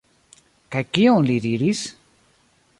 [0.75, 1.85] Kaj kion li diris?